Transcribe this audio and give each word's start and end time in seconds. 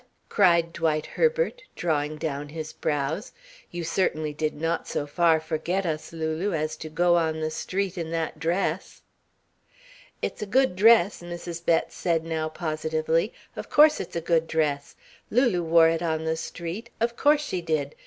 cried 0.29 0.73
Dwight 0.73 1.05
Herbert, 1.05 1.61
drawing 1.75 2.17
down 2.17 2.49
his 2.49 2.73
brows. 2.73 3.33
"You 3.69 3.83
certainly 3.83 4.33
did 4.33 4.59
not 4.59 4.87
so 4.87 5.05
far 5.05 5.39
forget 5.39 5.85
us, 5.85 6.11
Lulu, 6.11 6.53
as 6.55 6.75
to 6.77 6.89
go 6.89 7.17
on 7.17 7.39
the 7.39 7.51
street 7.51 7.99
in 7.99 8.09
that 8.09 8.39
dress?" 8.39 9.03
"It's 10.23 10.41
a 10.41 10.47
good 10.47 10.75
dress," 10.75 11.21
Mrs. 11.21 11.63
Bett 11.63 11.93
now 12.23 12.47
said 12.49 12.53
positively. 12.55 13.31
"Of 13.55 13.69
course 13.69 13.99
it's 13.99 14.15
a 14.15 14.21
good 14.21 14.47
dress. 14.47 14.95
Lulie 15.29 15.59
wore 15.59 15.89
it 15.89 16.01
on 16.01 16.25
the 16.25 16.35
street 16.35 16.89
of 16.99 17.15
course 17.15 17.41
she 17.43 17.61
did. 17.61 17.93